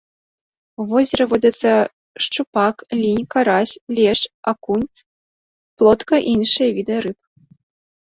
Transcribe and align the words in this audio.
У 0.79 0.85
возеры 0.93 1.23
водзяцца 1.33 1.73
шчупак, 2.27 2.75
лінь, 3.03 3.21
карась, 3.37 3.77
лешч, 3.99 4.23
акунь, 4.55 4.89
плотка 5.77 6.15
і 6.25 6.31
іншыя 6.37 6.69
віды 6.83 6.95
рыб. 7.09 7.19